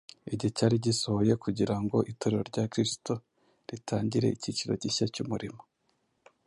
Igihe 0.33 0.51
cyari 0.57 0.75
gisohoye 0.85 1.33
kugira 1.43 1.75
ngo 1.83 1.97
Itorero 2.11 2.43
rya 2.51 2.63
Kristo 2.71 3.13
ritangire 3.69 4.27
icyiciro 4.35 4.73
gishya 4.81 5.05
cy’umurimo. 5.13 5.61